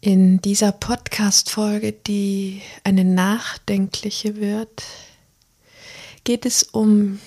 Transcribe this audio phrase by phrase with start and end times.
[0.00, 4.84] In dieser Podcast-Folge, die eine nachdenkliche wird,
[6.22, 7.18] geht es um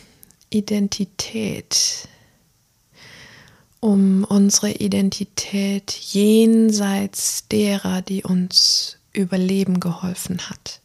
[0.49, 2.07] Identität,
[3.81, 10.79] um unsere Identität jenseits derer, die uns überleben geholfen hat.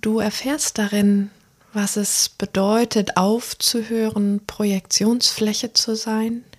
[0.00, 1.32] Du erfährst darin,
[1.72, 6.44] was es bedeutet, aufzuhören, Projektionsfläche zu sein–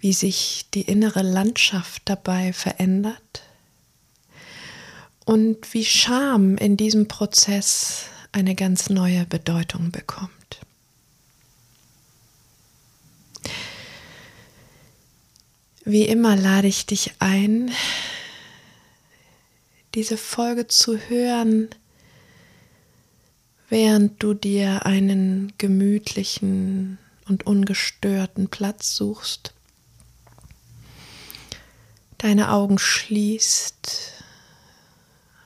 [0.00, 3.42] wie sich die innere Landschaft dabei verändert
[5.24, 10.30] und wie Scham in diesem Prozess eine ganz neue Bedeutung bekommt.
[15.84, 17.70] Wie immer lade ich dich ein,
[19.94, 21.68] diese Folge zu hören,
[23.68, 29.55] während du dir einen gemütlichen und ungestörten Platz suchst
[32.18, 34.12] deine Augen schließt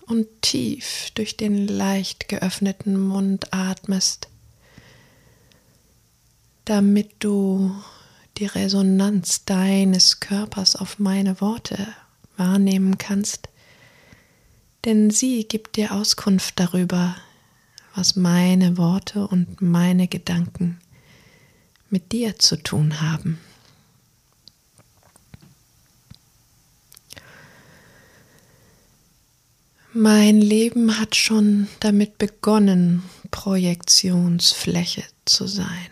[0.07, 4.29] und tief durch den leicht geöffneten Mund atmest,
[6.65, 7.75] damit du
[8.39, 11.89] die Resonanz deines Körpers auf meine Worte
[12.37, 13.49] wahrnehmen kannst,
[14.85, 17.17] denn sie gibt dir Auskunft darüber,
[17.95, 20.81] was meine Worte und meine Gedanken
[21.91, 23.39] mit dir zu tun haben.
[29.93, 33.03] Mein Leben hat schon damit begonnen,
[33.33, 35.91] Projektionsfläche zu sein.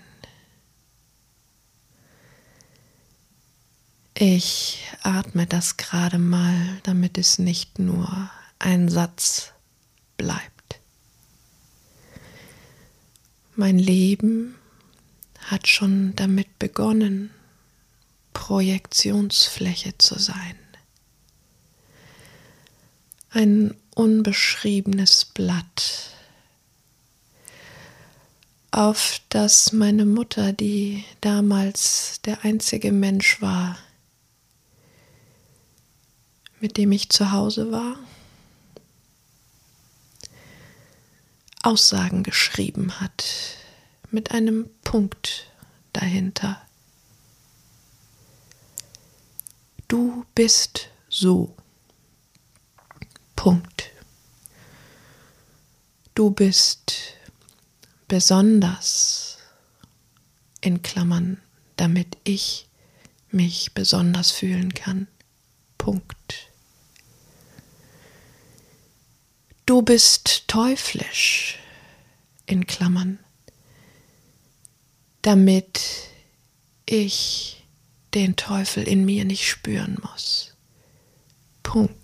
[4.15, 9.53] Ich atme das gerade mal, damit es nicht nur ein Satz
[10.17, 10.81] bleibt.
[13.57, 14.55] Mein Leben
[15.41, 17.31] hat schon damit begonnen,
[18.33, 20.57] Projektionsfläche zu sein.
[23.31, 26.13] Ein unbeschriebenes Blatt,
[28.71, 33.77] auf das meine Mutter, die damals der einzige Mensch war,
[36.61, 37.97] mit dem ich zu Hause war,
[41.65, 43.25] Aussagen geschrieben hat,
[44.13, 45.51] mit einem Punkt
[45.93, 46.63] dahinter.
[49.89, 51.57] Du bist so.
[53.39, 53.93] Punkt.
[56.17, 57.15] Du bist
[58.09, 59.39] besonders,
[60.61, 61.41] in Klammern,
[61.77, 62.67] damit ich
[63.31, 65.07] mich besonders fühlen kann.
[65.79, 66.51] Punkt.
[69.67, 71.61] Du bist teuflisch,
[72.47, 73.21] in Klammern,
[75.23, 75.81] damit
[76.87, 77.65] ich
[78.15, 80.57] den Teufel in mir nicht spüren muss.
[81.63, 81.99] Punkt.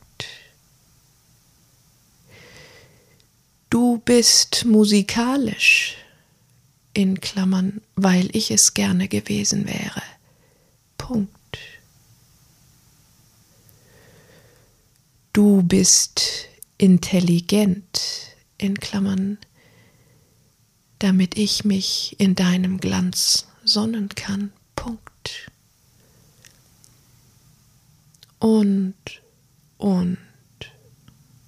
[3.74, 5.96] Du bist musikalisch,
[6.94, 10.02] in Klammern, weil ich es gerne gewesen wäre.
[10.96, 11.58] Punkt.
[15.32, 16.46] Du bist
[16.78, 18.00] intelligent,
[18.56, 19.38] in Klammern,
[21.00, 24.52] damit ich mich in deinem Glanz sonnen kann.
[24.76, 25.50] Punkt.
[28.38, 28.94] Und,
[29.78, 30.18] und,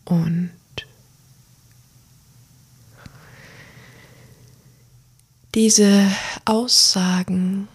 [0.04, 0.50] und.
[5.56, 6.12] Diese
[6.44, 7.66] Aussagen,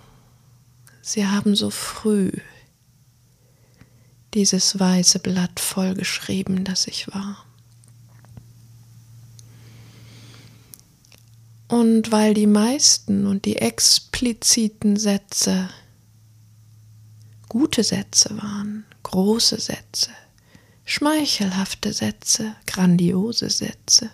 [1.01, 2.31] sie haben so früh
[4.35, 7.43] dieses weiße Blatt vollgeschrieben, das ich war.
[11.69, 15.67] Und weil die meisten und die expliziten Sätze
[17.49, 20.11] gute Sätze waren, große Sätze,
[20.85, 24.11] schmeichelhafte Sätze, grandiose Sätze,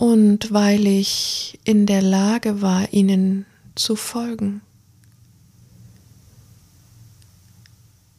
[0.00, 3.44] und weil ich in der Lage war, ihnen
[3.74, 4.62] zu folgen,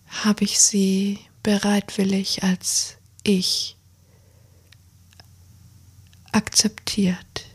[0.05, 3.77] habe ich sie bereitwillig als ich
[6.31, 7.47] akzeptiert,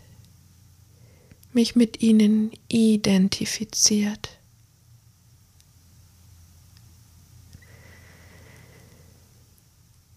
[1.53, 4.41] mich mit ihnen identifiziert.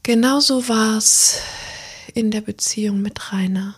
[0.02, 1.42] Genauso war es
[2.16, 3.76] in der Beziehung mit Rainer.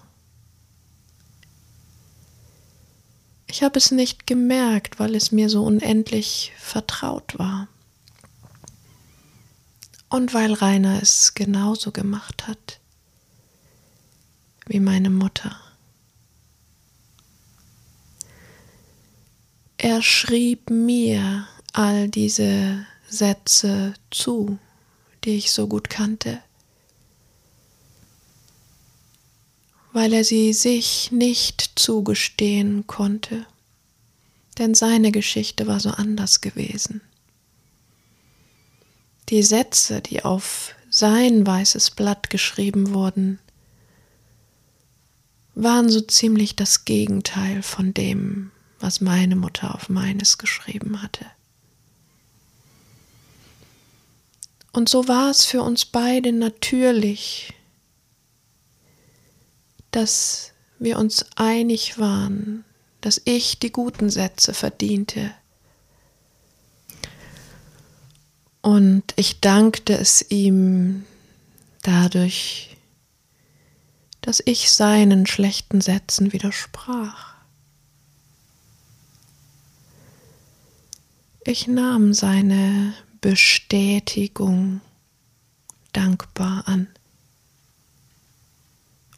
[3.52, 7.68] Ich habe es nicht gemerkt, weil es mir so unendlich vertraut war.
[10.08, 12.80] Und weil Rainer es genauso gemacht hat
[14.68, 15.60] wie meine Mutter.
[19.78, 24.60] Er schrieb mir all diese Sätze zu,
[25.26, 26.42] die ich so gut kannte,
[29.94, 33.46] weil er sie sich nicht zugestehen konnte,
[34.58, 37.02] denn seine Geschichte war so anders gewesen.
[39.30, 43.40] Die Sätze, die auf sein weißes Blatt geschrieben wurden,
[45.56, 51.26] waren so ziemlich das Gegenteil von dem, was meine Mutter auf meines geschrieben hatte.
[54.74, 57.54] Und so war es für uns beide natürlich,
[59.92, 62.64] dass wir uns einig waren,
[63.02, 65.32] dass ich die guten Sätze verdiente.
[68.62, 71.06] Und ich dankte es ihm
[71.82, 72.78] dadurch,
[74.22, 77.36] dass ich seinen schlechten Sätzen widersprach.
[81.44, 84.82] Ich nahm seine Bestätigung
[85.92, 86.88] dankbar an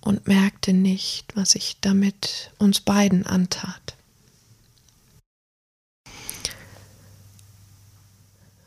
[0.04, 3.96] und merkte nicht, was ich damit uns beiden antat.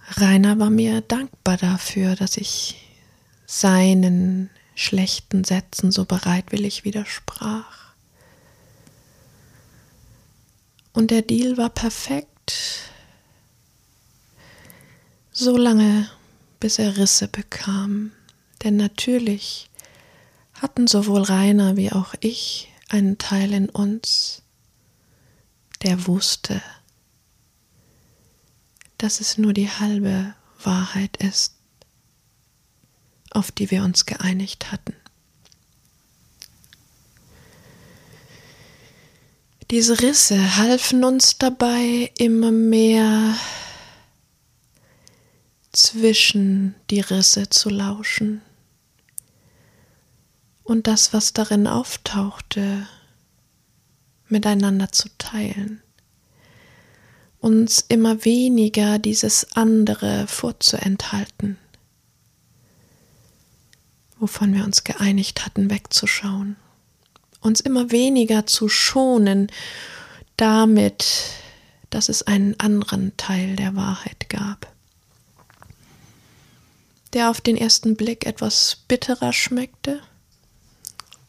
[0.09, 2.77] Rainer war mir dankbar dafür, dass ich
[3.45, 7.93] seinen schlechten Sätzen so bereitwillig widersprach.
[10.95, 12.91] Und der Deal war perfekt
[15.33, 16.09] so lange,
[16.61, 18.13] bis er Risse bekam.
[18.63, 19.69] Denn natürlich
[20.61, 24.43] hatten sowohl Rainer wie auch ich einen Teil in uns,
[25.83, 26.63] der wusste,
[28.99, 31.55] dass es nur die halbe Wahrheit ist,
[33.31, 34.95] auf die wir uns geeinigt hatten.
[39.71, 43.35] Diese Risse halfen uns dabei, immer mehr
[45.73, 48.41] zwischen die Risse zu lauschen
[50.67, 52.87] und das, was darin auftauchte,
[54.29, 55.83] miteinander zu teilen,
[57.39, 61.57] uns immer weniger dieses andere vorzuenthalten,
[64.19, 66.57] wovon wir uns geeinigt hatten, wegzuschauen,
[67.41, 69.53] uns immer weniger zu schonen
[70.37, 71.07] damit,
[71.91, 74.75] dass es einen anderen Teil der Wahrheit gab
[77.17, 80.03] der auf den ersten Blick etwas bitterer schmeckte,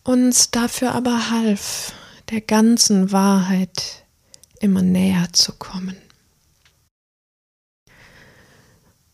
[0.07, 1.93] uns dafür aber half,
[2.29, 4.05] der ganzen Wahrheit
[4.61, 5.97] immer näher zu kommen.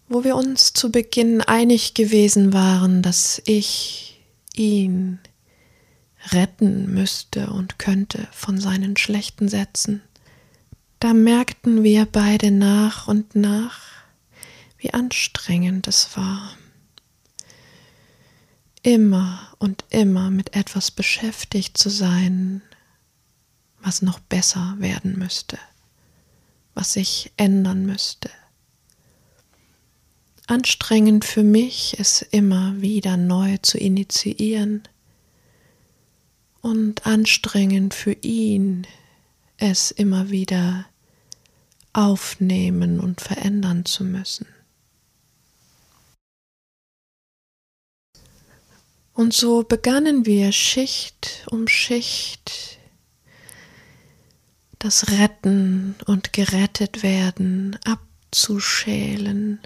[0.07, 4.21] Wo wir uns zu Beginn einig gewesen waren, dass ich
[4.53, 5.19] ihn
[6.31, 10.03] retten müsste und könnte von seinen schlechten Sätzen,
[10.99, 13.79] da merkten wir beide nach und nach,
[14.77, 16.55] wie anstrengend es war
[18.83, 22.61] immer und immer mit etwas beschäftigt zu sein,
[23.81, 25.57] was noch besser werden müsste,
[26.73, 28.29] was sich ändern müsste.
[30.47, 34.83] Anstrengend für mich, es immer wieder neu zu initiieren
[36.61, 38.85] und anstrengend für ihn,
[39.57, 40.85] es immer wieder
[41.93, 44.47] aufnehmen und verändern zu müssen.
[49.13, 52.79] Und so begannen wir Schicht um Schicht
[54.79, 59.59] das Retten und gerettet werden abzuschälen.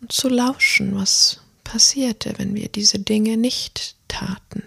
[0.00, 4.62] Und zu lauschen, was passierte, wenn wir diese Dinge nicht taten,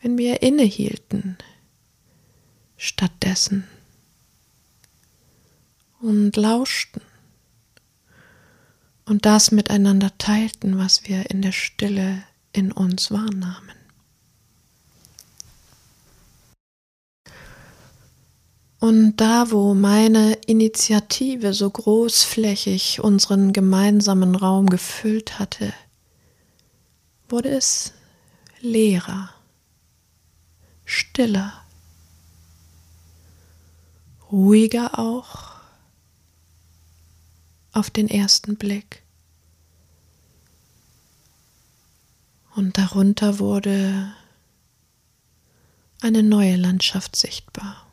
[0.00, 1.38] wenn wir innehielten
[2.76, 3.68] stattdessen.
[6.00, 7.02] Und lauschten
[9.06, 12.22] und das miteinander teilten, was wir in der Stille
[12.52, 13.70] in uns wahrnahmen.
[18.78, 25.72] Und da, wo meine Initiative so großflächig unseren gemeinsamen Raum gefüllt hatte,
[27.28, 27.92] wurde es
[28.60, 29.30] leerer,
[30.84, 31.52] stiller,
[34.30, 35.55] ruhiger auch
[37.76, 39.02] auf den ersten Blick.
[42.54, 44.12] Und darunter wurde
[46.00, 47.86] eine neue Landschaft sichtbar.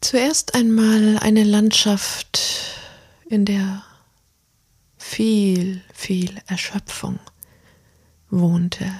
[0.00, 2.40] Zuerst einmal eine Landschaft,
[3.28, 3.82] in der
[4.96, 7.18] viel, viel Erschöpfung
[8.30, 8.90] wohnte.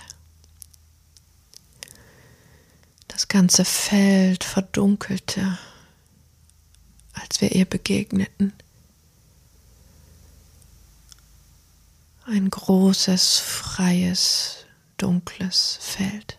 [3.09, 5.59] Das ganze Feld verdunkelte,
[7.15, 8.53] als wir ihr begegneten.
[12.27, 14.65] Ein großes, freies,
[14.97, 16.39] dunkles Feld.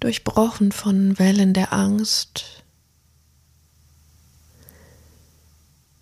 [0.00, 2.64] Durchbrochen von Wellen der Angst,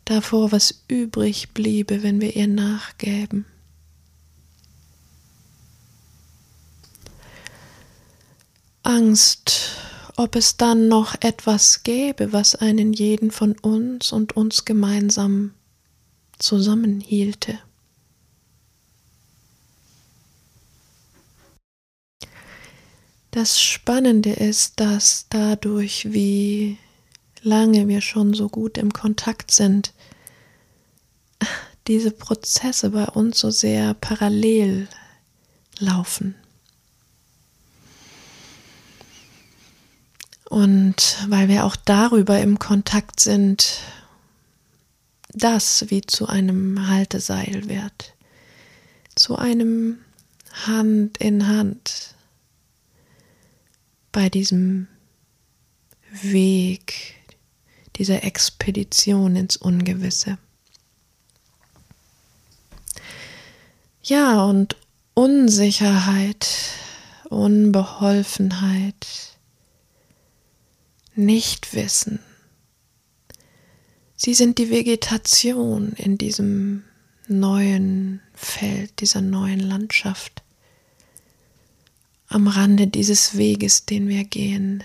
[0.04, 3.46] davor, was übrig bliebe, wenn wir ihr nachgäben.
[8.82, 9.78] Angst,
[10.16, 15.54] ob es dann noch etwas gäbe, was einen jeden von uns und uns gemeinsam
[16.38, 17.58] zusammenhielte.
[23.30, 26.76] Das Spannende ist, dass dadurch, wie
[27.42, 29.94] lange wir schon so gut im Kontakt sind,
[31.86, 34.86] diese Prozesse bei uns so sehr parallel
[35.78, 36.34] laufen.
[40.52, 43.78] Und weil wir auch darüber im Kontakt sind,
[45.30, 48.12] das wie zu einem Halteseil wird,
[49.14, 49.96] zu einem
[50.66, 52.14] Hand in Hand.
[54.12, 54.88] Bei diesem
[56.10, 57.14] Weg,
[57.96, 60.36] dieser Expedition ins Ungewisse.
[64.02, 64.76] Ja, und
[65.14, 66.46] Unsicherheit,
[67.30, 69.31] Unbeholfenheit,
[71.14, 72.20] Nichtwissen.
[74.16, 76.84] Sie sind die Vegetation in diesem
[77.28, 80.42] neuen Feld, dieser neuen Landschaft,
[82.28, 84.84] am Rande dieses Weges, den wir gehen.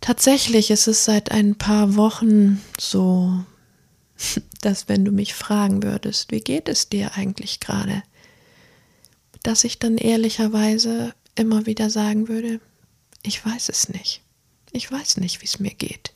[0.00, 3.44] Tatsächlich ist es seit ein paar Wochen so,
[4.60, 8.02] dass wenn du mich fragen würdest, wie geht es dir eigentlich gerade,
[9.42, 12.60] dass ich dann ehrlicherweise immer wieder sagen würde,
[13.22, 14.22] ich weiß es nicht.
[14.72, 16.12] Ich weiß nicht, wie es mir geht.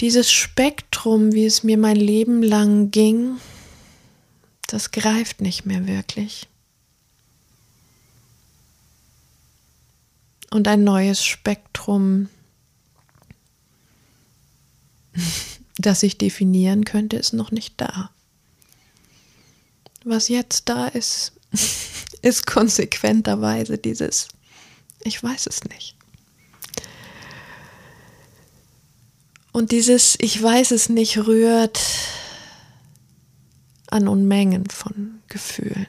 [0.00, 3.38] Dieses Spektrum, wie es mir mein Leben lang ging,
[4.66, 6.48] das greift nicht mehr wirklich.
[10.50, 12.28] Und ein neues Spektrum
[15.78, 18.10] das ich definieren könnte, ist noch nicht da.
[20.04, 21.32] Was jetzt da ist,
[22.24, 24.28] ist konsequenterweise dieses,
[25.02, 25.94] ich weiß es nicht.
[29.52, 31.80] Und dieses Ich weiß es nicht rührt
[33.88, 35.86] an Unmengen von Gefühlen.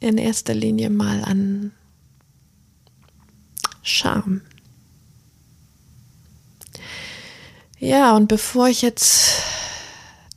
[0.00, 1.70] In erster Linie mal an
[3.82, 4.40] Scham.
[7.78, 9.51] Ja, und bevor ich jetzt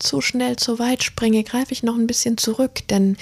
[0.05, 3.17] zu schnell zu weit springe, greife ich noch ein bisschen zurück, denn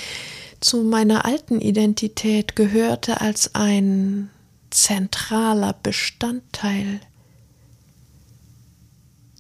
[0.60, 4.30] zu meiner alten Identität gehörte als ein
[4.70, 7.00] zentraler Bestandteil,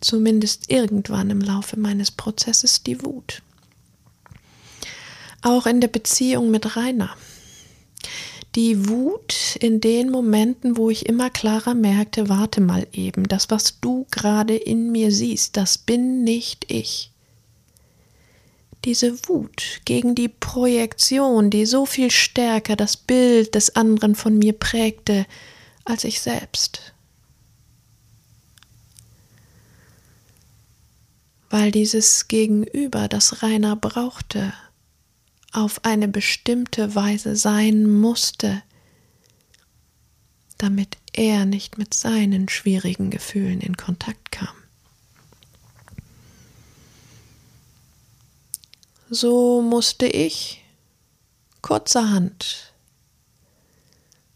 [0.02, 3.42] zumindest irgendwann im Laufe meines Prozesses, die Wut.
[5.42, 7.16] Auch in der Beziehung mit Rainer
[8.56, 13.80] die Wut in den Momenten, wo ich immer klarer merkte, warte mal eben, das, was
[13.80, 17.13] du gerade in mir siehst, das bin nicht ich.
[18.86, 24.54] Diese Wut gegen die Projektion, die so viel stärker das Bild des anderen von mir
[24.54, 25.26] prägte
[25.86, 26.94] als ich selbst.
[31.50, 34.54] Weil dieses Gegenüber, das Rainer brauchte,
[35.54, 38.64] auf eine bestimmte Weise sein musste,
[40.58, 44.63] damit er nicht mit seinen schwierigen Gefühlen in Kontakt kam.
[49.16, 50.64] So musste ich
[51.62, 52.74] kurzerhand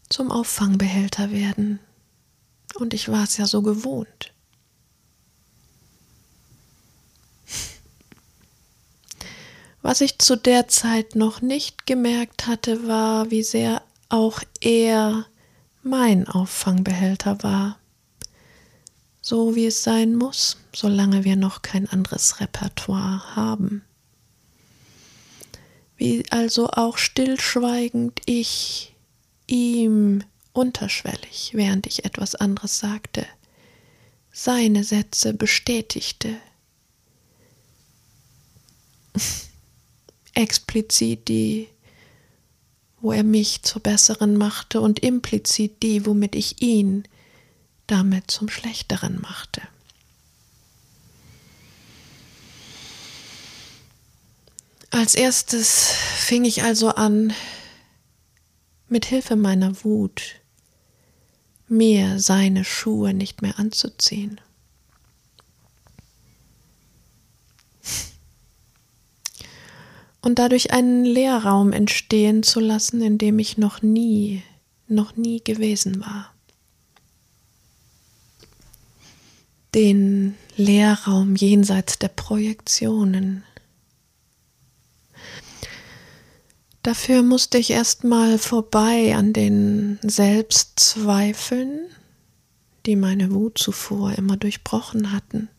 [0.08, 1.80] zum Auffangbehälter werden,
[2.76, 4.32] und ich war es ja so gewohnt.
[9.82, 15.26] Was ich zu der Zeit noch nicht gemerkt hatte, war, wie sehr auch er
[15.82, 17.80] mein Auffangbehälter war.
[19.22, 23.82] So wie es sein muss, solange wir noch kein anderes Repertoire haben.
[25.98, 28.94] Wie also auch stillschweigend ich
[29.48, 33.26] ihm unterschwellig, während ich etwas anderes sagte,
[34.32, 36.36] seine Sätze bestätigte.
[40.34, 41.68] Explizit die,
[43.00, 47.02] wo er mich zur Besseren machte und implizit die, womit ich ihn
[47.88, 49.62] damit zum Schlechteren machte.
[54.90, 57.32] Als erstes fing ich also an,
[58.88, 60.40] mit Hilfe meiner Wut
[61.68, 64.40] mir seine Schuhe nicht mehr anzuziehen.
[70.20, 74.42] Und dadurch einen Leerraum entstehen zu lassen, in dem ich noch nie,
[74.88, 76.34] noch nie gewesen war.
[79.74, 83.44] Den Leerraum jenseits der Projektionen,
[86.88, 91.80] Dafür musste ich erstmal vorbei an den Selbstzweifeln,
[92.86, 95.50] die meine Wut zuvor immer durchbrochen hatten.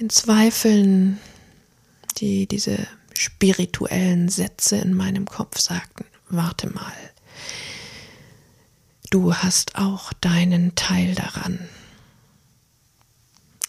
[0.00, 1.20] Den Zweifeln,
[2.18, 6.06] die diese spirituellen Sätze in meinem Kopf sagten.
[6.28, 6.92] Warte mal,
[9.10, 11.60] du hast auch deinen Teil daran.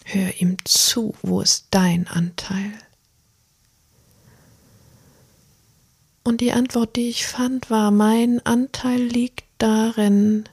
[0.06, 2.72] Hör ihm zu, wo ist dein Anteil?
[6.26, 10.48] Und die Antwort, die ich fand, war, mein Anteil liegt darin,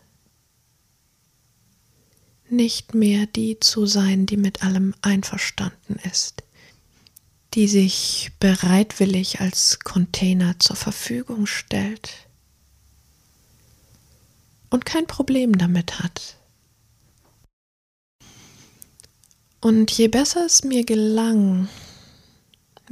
[2.47, 6.43] nicht mehr die zu sein, die mit allem einverstanden ist,
[7.55, 12.27] die sich bereitwillig als Container zur Verfügung stellt
[14.69, 16.37] und kein Problem damit hat.
[19.59, 21.67] Und je besser es mir gelang,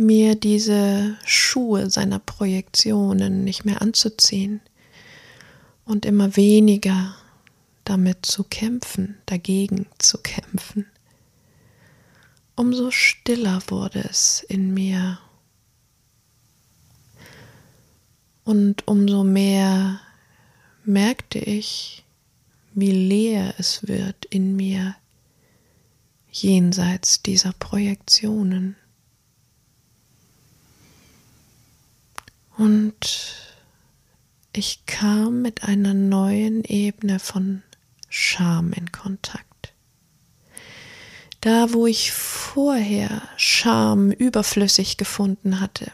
[0.02, 4.60] mir diese Schuhe seiner Projektionen nicht mehr anzuziehen
[5.86, 7.16] und immer weniger
[7.86, 10.86] damit zu kämpfen, dagegen zu kämpfen.
[12.56, 15.20] Umso stiller wurde es in mir
[18.44, 20.02] und umso mehr
[20.84, 22.04] merkte ich,
[22.74, 24.96] wie leer es wird in mir
[26.32, 28.76] jenseits dieser Projektionen.
[32.62, 33.34] Und
[34.54, 37.64] ich kam mit einer neuen Ebene von
[38.08, 39.74] Scham in Kontakt.
[41.40, 45.92] Da, wo ich vorher Scham überflüssig gefunden hatte,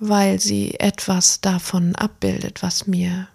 [0.00, 3.28] weil sie etwas davon abbildet, was mir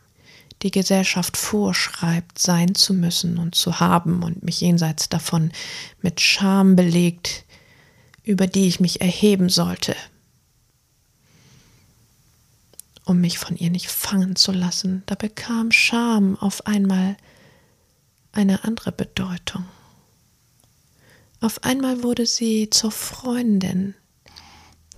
[0.63, 5.53] die Gesellschaft vorschreibt, sein zu müssen und zu haben und mich jenseits davon
[6.01, 7.45] mit Scham belegt,
[8.25, 9.95] über die ich mich erheben sollte,
[13.07, 15.03] um mich von ihr nicht fangen zu lassen.
[15.05, 17.15] Da bekam Scham auf einmal
[18.33, 19.65] eine andere Bedeutung.
[21.39, 23.95] Auf einmal wurde sie zur Freundin,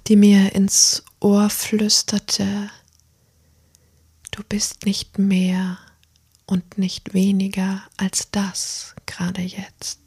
[0.07, 2.71] die mir ins Ohr flüsterte,
[4.31, 5.77] du bist nicht mehr
[6.47, 9.99] und nicht weniger als das gerade jetzt.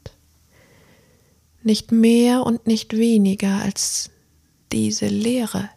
[1.61, 4.09] Nicht mehr und nicht weniger als
[4.73, 5.69] diese Leere,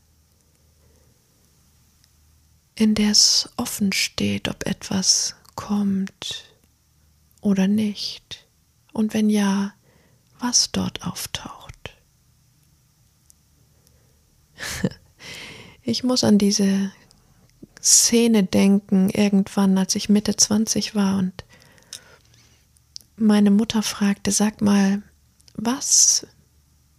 [2.76, 6.44] in der es offen steht, ob etwas kommt
[7.40, 8.46] oder nicht.
[8.92, 9.72] Und wenn ja,
[10.38, 11.96] was dort auftaucht.
[15.88, 16.90] Ich muss an diese
[17.80, 21.44] Szene denken, irgendwann, als ich Mitte 20 war und
[23.16, 25.00] meine Mutter fragte, sag mal,
[25.54, 26.26] was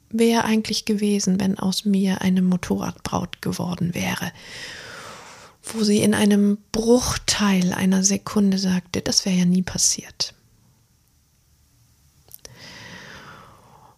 [0.10, 4.32] wäre eigentlich gewesen, wenn aus mir eine Motorradbraut geworden wäre?
[5.73, 10.34] Wo sie in einem Bruchteil einer Sekunde sagte, das wäre ja nie passiert.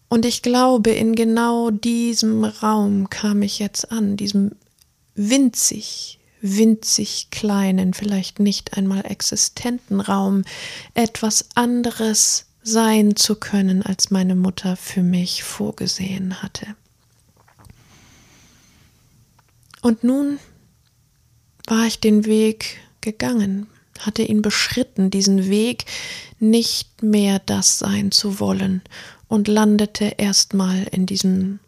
[0.10, 4.55] Und ich glaube, in genau diesem Raum kam ich jetzt an, diesem
[5.13, 10.43] winzig, winzig kleinen, vielleicht nicht einmal existenten Raum,
[10.95, 16.75] etwas anderes sein zu können, als meine Mutter für mich vorgesehen hatte.
[19.82, 20.39] Und nun
[21.69, 23.67] war ich den Weg gegangen,
[23.99, 25.86] hatte ihn beschritten, diesen Weg
[26.39, 28.82] nicht mehr das sein zu wollen
[29.27, 31.60] und landete erstmal in diesem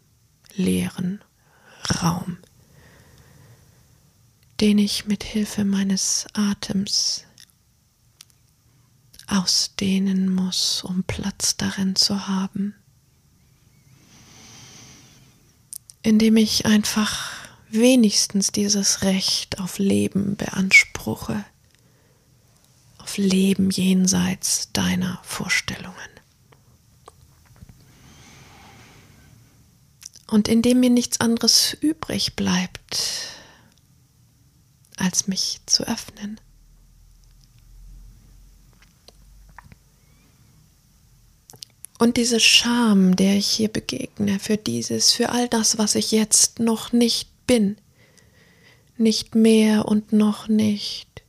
[0.54, 1.22] leeren
[2.02, 2.38] Raum,
[4.60, 7.24] den ich mit Hilfe meines Atems
[9.26, 12.74] ausdehnen muss, um Platz darin zu haben,
[16.02, 17.41] indem ich einfach
[17.72, 21.52] wenigstens dieses Recht auf Leben beanspruchen Ansprüche
[23.02, 25.96] auf Leben jenseits deiner Vorstellungen.
[30.28, 33.28] Und indem mir nichts anderes übrig bleibt,
[34.96, 36.40] als mich zu öffnen.
[41.98, 46.60] Und diese Scham, der ich hier begegne, für dieses, für all das, was ich jetzt
[46.60, 47.76] noch nicht bin,
[48.96, 51.22] nicht mehr und noch nicht,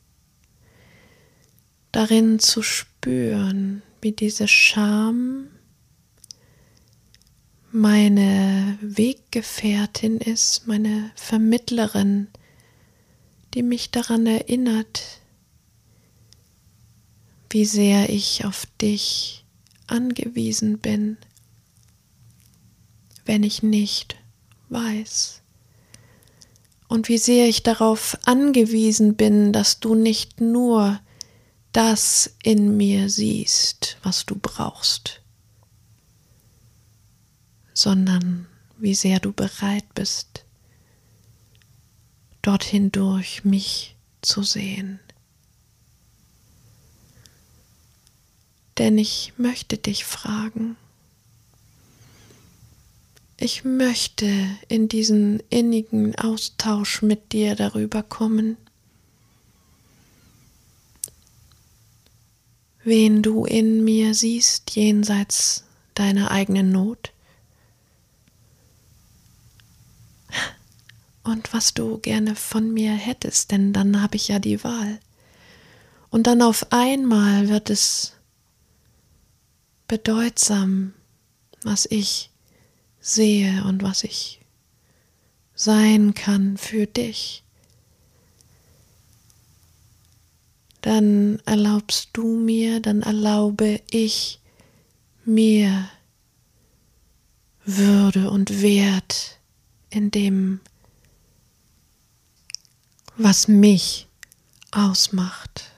[1.91, 5.49] darin zu spüren, wie diese Scham
[7.73, 12.29] meine Weggefährtin ist, meine Vermittlerin,
[13.53, 15.19] die mich daran erinnert,
[17.49, 19.43] wie sehr ich auf dich
[19.87, 21.17] angewiesen bin,
[23.25, 24.15] wenn ich nicht
[24.69, 25.42] weiß.
[26.87, 30.99] Und wie sehr ich darauf angewiesen bin, dass du nicht nur
[31.71, 35.21] das in mir siehst, was du brauchst,
[37.73, 40.45] sondern wie sehr du bereit bist,
[42.43, 44.99] dorthin durch mich zu sehen.
[48.77, 50.75] Denn ich möchte dich fragen,
[53.37, 54.29] ich möchte
[54.67, 58.57] in diesen innigen Austausch mit dir darüber kommen,
[62.83, 65.63] wen du in mir siehst jenseits
[65.95, 67.11] deiner eigenen Not
[71.23, 74.99] und was du gerne von mir hättest, denn dann habe ich ja die Wahl.
[76.09, 78.13] Und dann auf einmal wird es
[79.87, 80.93] bedeutsam,
[81.63, 82.29] was ich
[83.03, 84.39] sehe und was ich
[85.53, 87.43] sein kann für dich.
[90.81, 94.39] Dann erlaubst du mir, dann erlaube ich
[95.25, 95.89] mir
[97.65, 99.39] Würde und Wert
[99.89, 100.59] in dem
[103.15, 104.07] was mich
[104.71, 105.71] ausmacht.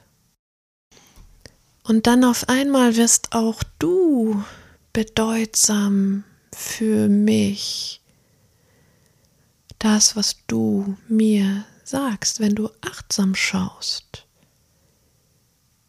[1.84, 4.44] Und dann auf einmal wirst auch du
[4.94, 6.24] bedeutsam
[6.56, 8.02] für mich.
[9.78, 14.26] Das, was du mir sagst, wenn du achtsam schaust,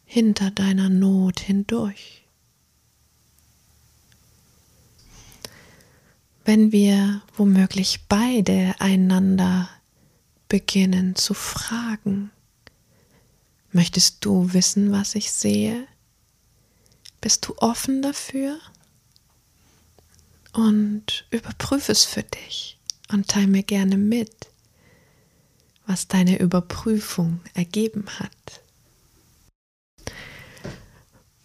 [0.05, 2.25] hinter deiner Not hindurch.
[6.45, 9.69] Wenn wir womöglich beide einander
[10.47, 12.31] beginnen zu fragen.
[13.71, 15.87] Möchtest du wissen, was ich sehe?
[17.19, 18.59] Bist du offen dafür?
[20.53, 22.77] Und überprüfe es für dich
[23.11, 24.31] und teile mir gerne mit,
[25.85, 28.61] was deine Überprüfung ergeben hat.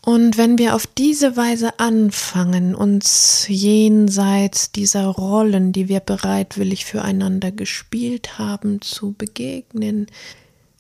[0.05, 7.53] Und wenn wir auf diese Weise anfangen, uns jenseits dieser Rollen, die wir bereitwillig füreinander
[7.53, 10.09] gespielt haben, zu begegnen,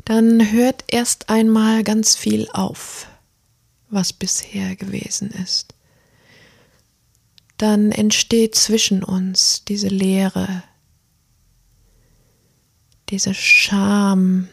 [0.04, 3.06] dann hört erst einmal ganz viel auf,
[3.90, 5.72] was bisher gewesen ist.
[7.62, 10.64] Dann entsteht zwischen uns diese Leere,
[13.08, 14.48] diese Scham,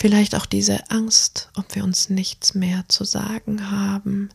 [0.00, 4.28] Vielleicht auch diese Angst, ob wir uns nichts mehr zu sagen haben.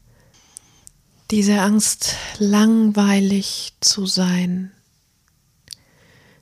[1.32, 4.74] Diese Angst, langweilig zu sein.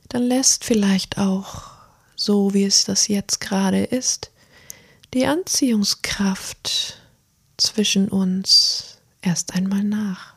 [0.10, 1.70] Dann lässt vielleicht auch,
[2.16, 4.32] so wie es das jetzt gerade ist,
[5.14, 6.98] die Anziehungskraft
[7.58, 10.31] zwischen uns erst einmal nach.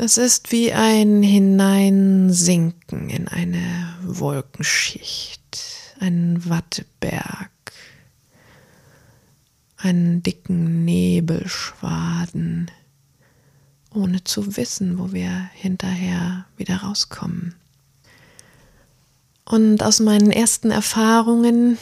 [0.00, 5.58] Es ist wie ein Hineinsinken in eine Wolkenschicht,
[5.98, 7.50] ein Watteberg,
[9.76, 12.70] einen dicken Nebelschwaden,
[13.92, 17.56] ohne zu wissen, wo wir hinterher wieder rauskommen.
[19.44, 21.76] Und aus meinen ersten Erfahrungen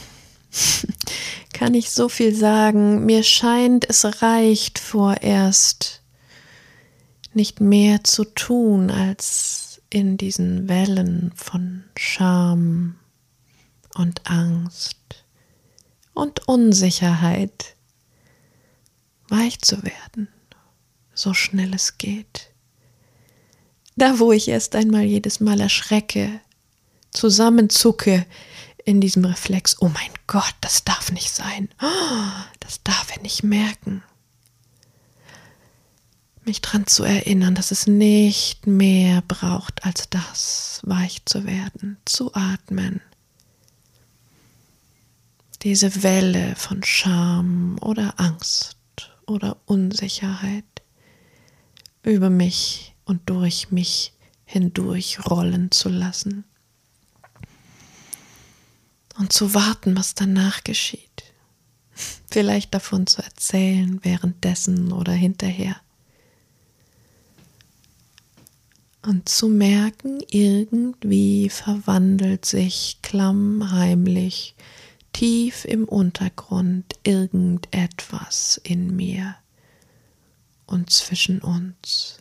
[1.52, 6.00] kann ich so viel sagen, mir scheint, es reicht vorerst
[7.37, 12.96] nicht mehr zu tun, als in diesen Wellen von Scham
[13.94, 14.96] und Angst
[16.14, 17.77] und Unsicherheit
[19.29, 20.29] weich zu werden,
[21.14, 22.51] so schnell es geht.
[23.96, 26.40] Da, wo ich erst einmal jedes Mal erschrecke,
[27.12, 28.27] zusammenzucke
[28.85, 31.68] in diesem Reflex, oh mein Gott, das darf nicht sein,
[32.61, 34.03] das darf er nicht merken
[36.46, 42.32] mich daran zu erinnern, dass es nicht mehr braucht als das, weich zu werden, zu
[42.35, 43.00] atmen.
[45.62, 48.76] Diese Welle von Scham oder Angst
[49.26, 50.64] oder Unsicherheit
[52.04, 54.12] über mich und durch mich
[54.44, 56.44] hindurch rollen zu lassen
[59.18, 61.24] und zu warten, was danach geschieht.
[62.30, 65.80] Vielleicht davon zu erzählen, währenddessen oder hinterher.
[69.06, 74.56] Und zu merken, irgendwie verwandelt sich klammheimlich
[75.12, 79.36] tief im Untergrund irgendetwas in mir
[80.66, 82.18] und zwischen uns.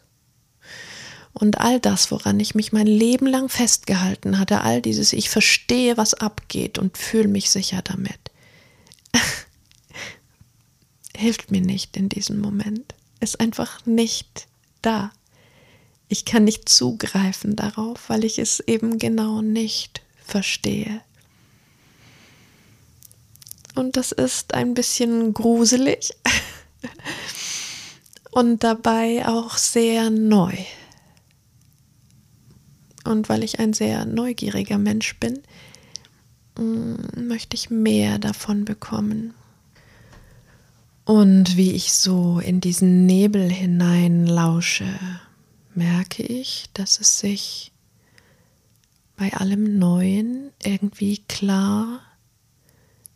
[1.34, 5.98] Und all das, woran ich mich mein Leben lang festgehalten hatte, all dieses, ich verstehe,
[5.98, 8.32] was abgeht und fühle mich sicher damit,
[11.18, 12.94] hilft mir nicht in diesem Moment.
[13.22, 14.46] Ist einfach nicht
[14.84, 15.12] da.
[16.08, 21.02] Ich kann nicht zugreifen darauf, weil ich es eben genau nicht verstehe.
[23.76, 26.12] Und das ist ein bisschen gruselig
[28.32, 30.54] und dabei auch sehr neu.
[33.04, 35.42] Und weil ich ein sehr neugieriger Mensch bin,
[36.58, 39.34] mm, möchte ich mehr davon bekommen.
[41.04, 44.88] Und wie ich so in diesen Nebel hinein lausche,
[45.76, 47.72] merke ich, dass es sich
[49.16, 52.02] bei allem Neuen irgendwie klar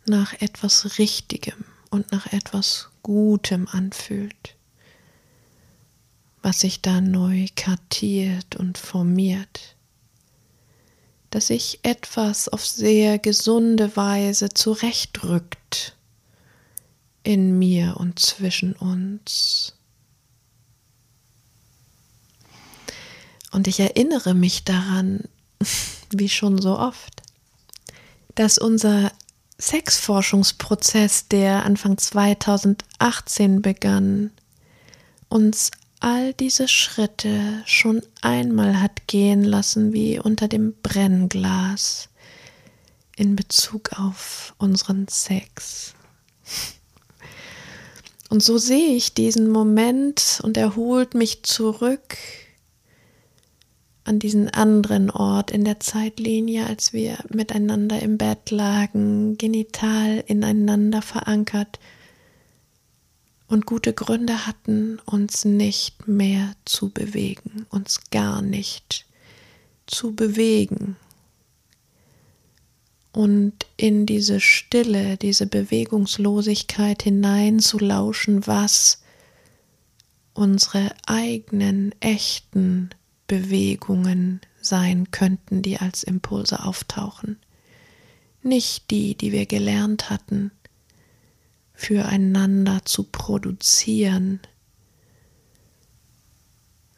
[0.06, 4.56] nach etwas Richtigem und nach etwas Gutem anfühlt,
[6.42, 9.76] was sich da neu kartiert und formiert
[11.30, 15.96] dass sich etwas auf sehr gesunde Weise zurechtrückt
[17.22, 19.76] in mir und zwischen uns.
[23.50, 25.24] Und ich erinnere mich daran,
[26.10, 27.22] wie schon so oft,
[28.34, 29.12] dass unser
[29.58, 34.30] Sexforschungsprozess, der Anfang 2018 begann,
[35.28, 42.08] uns all diese Schritte schon einmal hat gehen lassen wie unter dem Brennglas
[43.16, 45.94] in Bezug auf unseren Sex.
[48.30, 52.16] Und so sehe ich diesen Moment und er holt mich zurück
[54.04, 61.02] an diesen anderen Ort in der Zeitlinie, als wir miteinander im Bett lagen, genital ineinander
[61.02, 61.78] verankert
[63.46, 69.06] und gute Gründe hatten, uns nicht mehr zu bewegen, uns gar nicht
[69.86, 70.96] zu bewegen.
[73.12, 79.02] Und in diese Stille, diese Bewegungslosigkeit hineinzulauschen, was
[80.32, 82.90] unsere eigenen echten
[83.30, 87.38] Bewegungen sein könnten, die als Impulse auftauchen.
[88.42, 90.50] Nicht die, die wir gelernt hatten,
[91.72, 94.40] füreinander zu produzieren,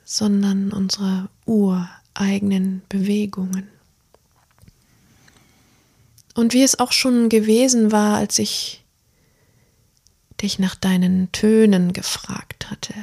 [0.05, 3.68] sondern unsere ureigenen Bewegungen.
[6.35, 8.87] Und wie es auch schon gewesen war, als ich
[10.40, 12.95] dich nach deinen Tönen gefragt hatte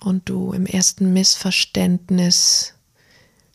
[0.00, 2.74] und du im ersten Missverständnis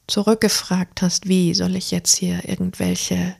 [0.07, 3.35] zurückgefragt hast, wie soll ich jetzt hier irgendwelche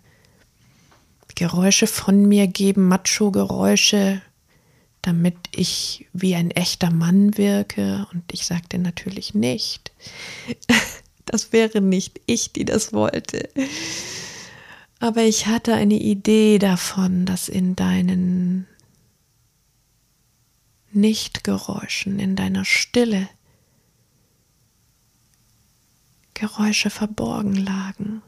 [1.36, 4.22] Geräusche von mir geben, Macho-Geräusche,
[5.02, 8.08] damit ich wie ein echter Mann wirke.
[8.14, 9.92] Und ich sagte natürlich nicht.
[11.28, 13.50] Das wäre nicht ich, die das wollte.
[15.00, 18.68] Aber ich hatte eine Idee davon, dass in deinen
[20.96, 23.30] Nichtgeräuschen, in deiner Stille
[26.34, 28.22] Geräusche verborgen lagen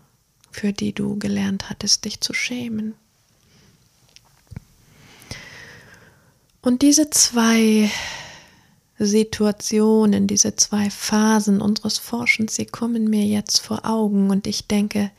[0.57, 2.95] für die du gelernt hattest, dich zu schämen.
[6.61, 7.91] Und diese zwei
[8.97, 15.11] Situationen, diese zwei Phasen unseres Forschens, sie kommen mir jetzt vor Augen und ich denke,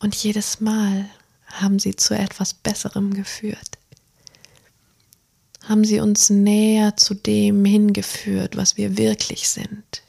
[0.00, 1.08] und jedes Mal
[1.46, 3.78] haben sie zu etwas Besserem geführt.
[5.68, 10.02] Haben sie uns näher zu dem hingeführt, was wir wirklich sind.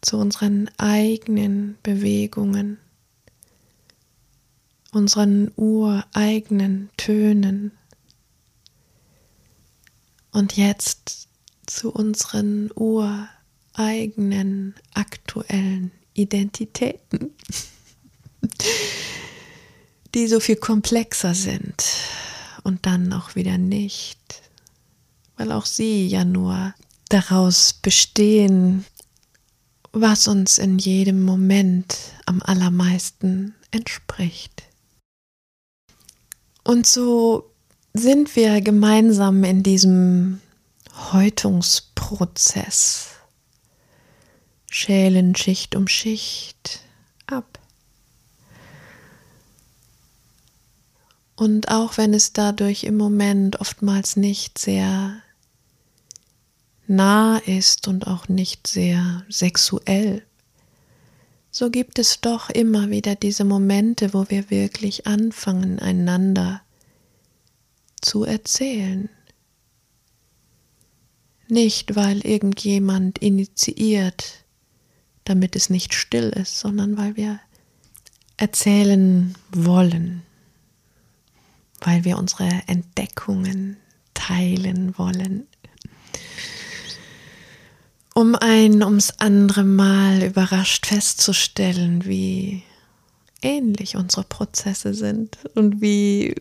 [0.00, 2.78] Zu unseren eigenen Bewegungen,
[4.90, 7.70] unseren ureigenen Tönen.
[10.32, 11.28] Und jetzt
[11.66, 17.30] zu unseren ureigenen aktuellen Identitäten,
[20.16, 21.84] die so viel komplexer sind
[22.68, 24.42] und dann auch wieder nicht,
[25.36, 26.72] weil auch sie ja nur
[27.08, 28.84] daraus bestehen,
[29.92, 34.62] was uns in jedem Moment am allermeisten entspricht.
[36.62, 37.50] Und so
[37.94, 40.42] sind wir gemeinsam in diesem
[41.12, 43.08] Häutungsprozess,
[44.70, 46.80] schälen Schicht um Schicht
[47.26, 47.58] ab.
[51.38, 55.22] Und auch wenn es dadurch im Moment oftmals nicht sehr
[56.88, 60.24] nah ist und auch nicht sehr sexuell,
[61.52, 66.60] so gibt es doch immer wieder diese Momente, wo wir wirklich anfangen, einander
[68.00, 69.08] zu erzählen.
[71.46, 74.44] Nicht, weil irgendjemand initiiert,
[75.22, 77.38] damit es nicht still ist, sondern weil wir
[78.36, 80.24] erzählen wollen,
[81.80, 83.76] weil wir unsere Entdeckungen
[84.14, 85.46] teilen wollen
[88.18, 92.64] um ein ums andere Mal überrascht festzustellen, wie
[93.42, 96.34] ähnlich unsere Prozesse sind und wie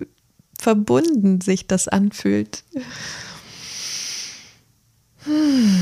[0.58, 2.64] verbunden sich das anfühlt.
[5.26, 5.78] Hm.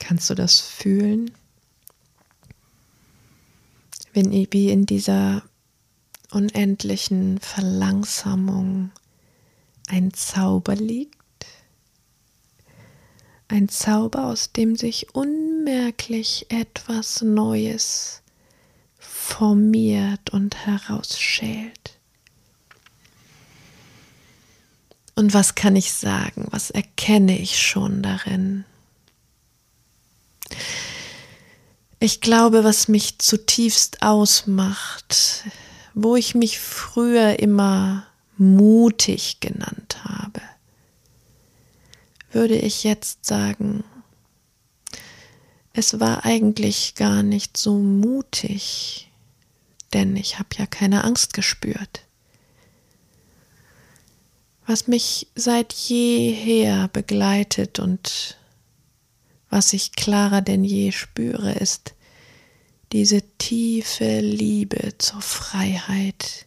[0.00, 1.30] Kannst du das fühlen?
[4.12, 5.44] Wenn wie in dieser
[6.30, 8.90] unendlichen Verlangsamung
[9.88, 11.18] ein Zauber liegt?
[13.48, 18.22] ein Zauber, aus dem sich unmerklich etwas Neues
[18.98, 21.98] formiert und herausschält.
[25.14, 26.46] Und was kann ich sagen?
[26.50, 28.64] Was erkenne ich schon darin?
[31.98, 35.44] Ich glaube, was mich zutiefst ausmacht,
[35.94, 40.40] wo ich mich früher immer mutig genannt habe,
[42.32, 43.84] würde ich jetzt sagen,
[45.72, 49.10] es war eigentlich gar nicht so mutig,
[49.92, 52.02] denn ich habe ja keine Angst gespürt.
[54.66, 58.36] Was mich seit jeher begleitet und
[59.48, 61.94] was ich klarer denn je spüre, ist
[62.92, 66.46] diese tiefe Liebe zur Freiheit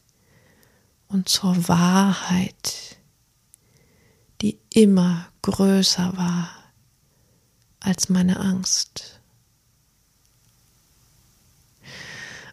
[1.08, 2.97] und zur Wahrheit,
[4.41, 6.49] die immer größer war
[7.80, 9.19] als meine Angst.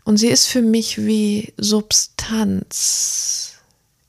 [0.04, 3.58] Und sie ist für mich wie Substanz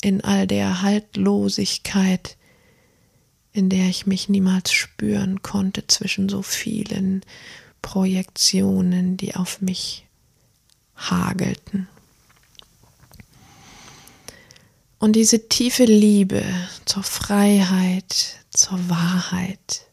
[0.01, 2.37] in all der Haltlosigkeit,
[3.51, 7.21] in der ich mich niemals spüren konnte zwischen so vielen
[7.81, 10.07] Projektionen, die auf mich
[10.95, 11.87] hagelten.
[14.99, 16.43] Und diese tiefe Liebe
[16.85, 19.87] zur Freiheit, zur Wahrheit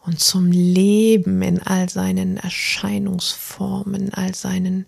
[0.00, 4.84] und zum Leben in all seinen Erscheinungsformen, all seinen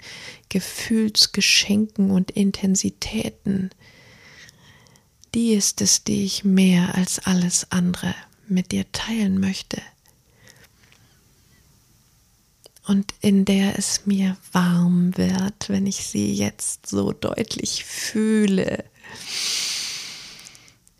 [0.51, 3.71] Gefühlsgeschenken und Intensitäten,
[5.35, 8.15] die ist es, die ich mehr als alles andere
[8.49, 9.81] mit dir teilen möchte
[12.91, 18.83] und in der es mir warm wird, wenn ich sie jetzt so deutlich fühle,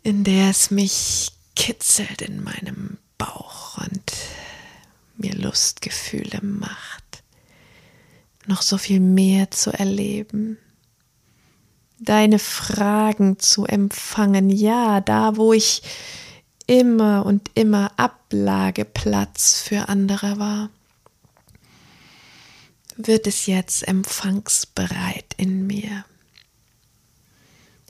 [0.01, 4.13] in der es mich kitzelt in meinem Bauch und
[5.17, 7.23] mir Lustgefühle macht,
[8.45, 10.57] noch so viel mehr zu erleben,
[11.99, 15.81] deine Fragen zu empfangen, ja, da wo ich
[16.67, 20.69] immer und immer Ablageplatz für andere war
[23.07, 26.05] wird es jetzt empfangsbereit in mir.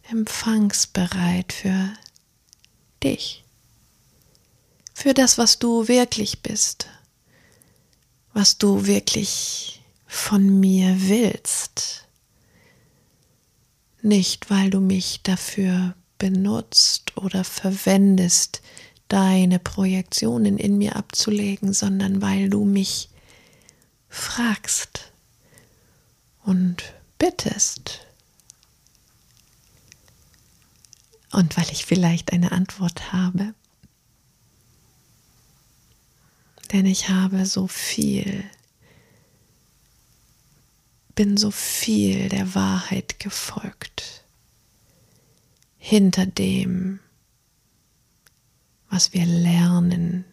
[0.10, 1.94] Empfangsbereit für
[3.04, 3.44] dich.
[4.94, 6.88] Für das, was du wirklich bist.
[8.34, 12.08] Was du wirklich von mir willst.
[14.02, 18.62] Nicht, weil du mich dafür benutzt oder verwendest,
[19.08, 23.11] deine Projektionen in mir abzulegen, sondern weil du mich
[24.12, 25.12] fragst
[26.44, 28.06] und bittest.
[31.32, 33.56] Und weil ich vielleicht eine Antwort habe.
[36.74, 38.44] Denn ich habe so viel,
[41.16, 44.26] bin so viel der Wahrheit gefolgt.
[45.78, 47.00] Hinter dem,
[48.90, 50.26] was wir lernen,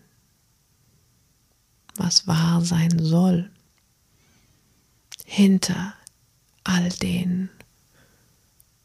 [1.94, 3.50] was wahr sein soll
[5.30, 5.92] hinter
[6.64, 7.50] all den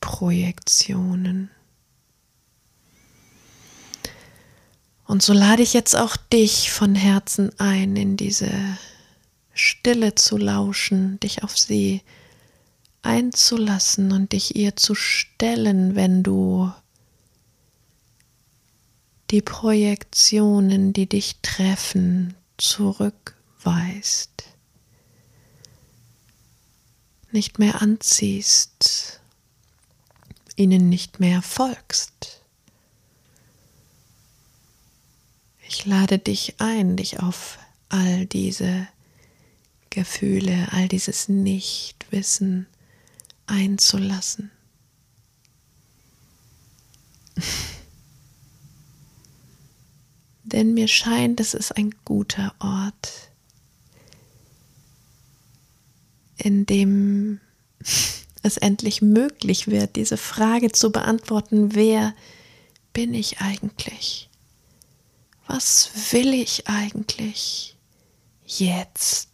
[0.02, 1.50] Projektionen.
[5.06, 8.52] Und so lade ich jetzt auch dich von Herzen ein, in diese
[9.54, 12.02] Stille zu lauschen, dich auf sie
[13.04, 16.70] einzulassen und dich ihr zu stellen, wenn du
[19.32, 24.44] die Projektionen, die dich treffen, zurückweist,
[27.34, 29.20] nicht mehr anziehst,
[30.56, 32.42] ihnen nicht mehr folgst.
[35.68, 37.58] Ich lade dich ein, dich auf
[37.90, 38.88] all diese
[39.90, 42.68] Gefühle, all dieses Nichtwissen
[43.48, 44.52] einzulassen.
[50.44, 53.32] Denn mir scheint, es ist ein guter Ort,
[56.44, 57.39] in dem
[58.41, 62.14] es endlich möglich wird, diese Frage zu beantworten, wer
[62.91, 64.30] bin ich eigentlich?
[65.48, 67.78] Was will ich eigentlich
[68.46, 69.30] jetzt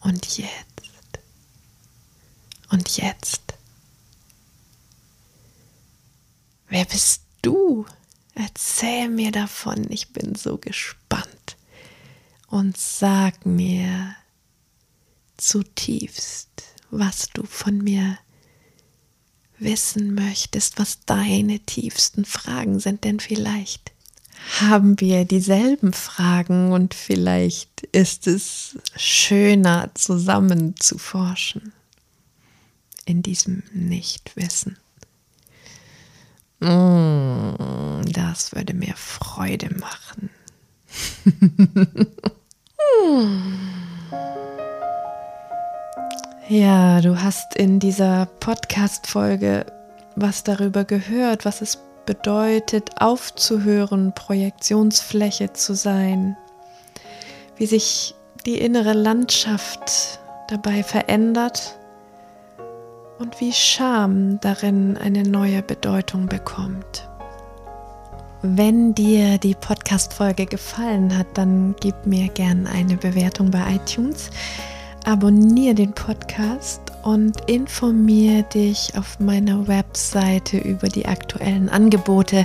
[0.00, 1.20] und jetzt
[2.70, 3.42] und jetzt?
[6.68, 7.86] Wer bist du?
[8.34, 11.56] Erzähl mir davon, ich bin so gespannt.
[12.48, 14.14] Und sag mir
[15.36, 16.48] zutiefst,
[16.90, 18.18] was du von mir
[19.58, 23.92] wissen möchtest, was deine tiefsten Fragen sind, denn vielleicht
[24.60, 31.72] haben wir dieselben Fragen und vielleicht ist es schöner zusammen zu forschen
[33.06, 34.76] in diesem Nichtwissen.
[36.60, 40.30] Mm, das würde mir Freude machen.
[46.48, 49.66] ja, du hast in dieser Podcast-Folge
[50.14, 56.36] was darüber gehört, was es bedeutet, aufzuhören, Projektionsfläche zu sein,
[57.56, 58.14] wie sich
[58.46, 60.18] die innere Landschaft
[60.48, 61.76] dabei verändert
[63.18, 67.08] und wie Scham darin eine neue Bedeutung bekommt.
[68.42, 74.30] Wenn dir die Podcast-Folge gefallen hat, dann gib mir gern eine Bewertung bei iTunes,
[75.06, 82.44] abonniere den Podcast und informiere dich auf meiner Webseite über die aktuellen Angebote.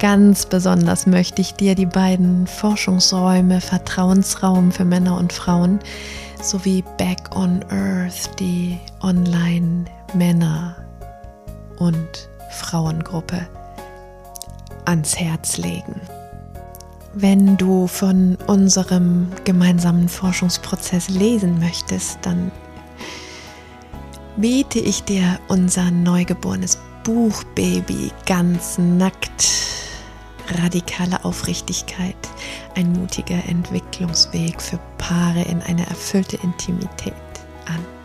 [0.00, 5.78] Ganz besonders möchte ich dir die beiden Forschungsräume Vertrauensraum für Männer und Frauen
[6.42, 10.76] sowie Back on Earth, die Online Männer
[11.78, 13.46] und Frauengruppe
[14.84, 16.00] ans Herz legen.
[17.12, 22.52] Wenn du von unserem gemeinsamen Forschungsprozess lesen möchtest, dann
[24.36, 29.48] biete ich dir unser neugeborenes Buch Baby ganz nackt.
[30.62, 32.16] Radikale Aufrichtigkeit,
[32.76, 37.14] ein mutiger Entwicklungsweg für Paare in eine erfüllte Intimität
[37.66, 37.99] an.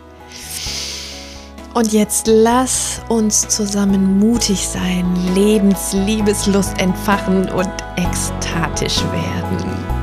[1.76, 5.04] Und jetzt lass uns zusammen mutig sein,
[5.34, 9.95] Lebensliebeslust entfachen und ekstatisch werden.